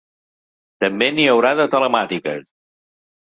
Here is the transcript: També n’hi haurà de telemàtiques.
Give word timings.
També 0.83 1.09
n’hi 1.17 1.27
haurà 1.33 1.51
de 1.61 1.67
telemàtiques. 1.75 2.49